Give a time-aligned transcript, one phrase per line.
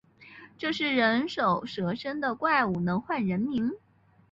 [0.57, 3.71] 这是人首蛇身的怪物，能唤人名